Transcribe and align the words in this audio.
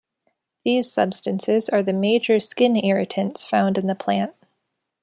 These 0.65 0.91
substances 0.91 1.69
are 1.69 1.83
the 1.83 1.93
major 1.93 2.39
skin 2.39 2.75
irritants 2.75 3.45
found 3.45 3.77
in 3.77 3.85
the 3.85 3.93
plant. 3.93 4.33